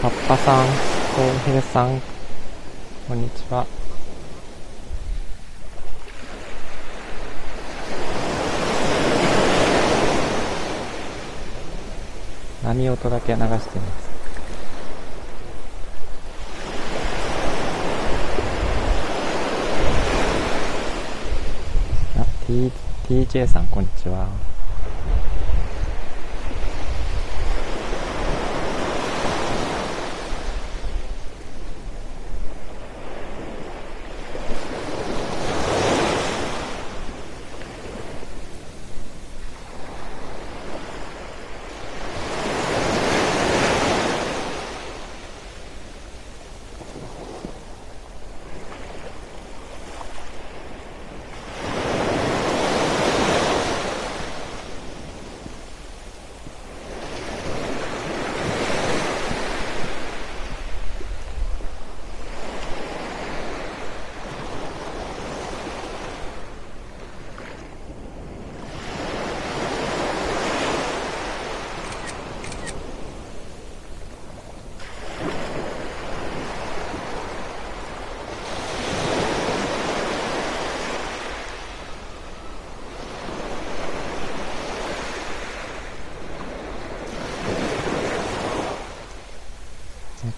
[0.00, 0.66] カッパさん、
[1.16, 2.00] コウヘイさん、
[3.08, 3.66] こんにちは。
[12.62, 14.08] 波音だけ流してみます。
[22.20, 22.70] あ、T、
[23.08, 24.28] TJ さん、こんにちは。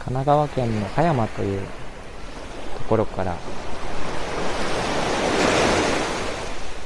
[0.03, 1.61] 神奈川県の葉山という
[2.79, 3.37] ところから、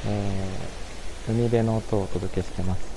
[0.09, 2.94] えー、海辺の音をお届けしてます。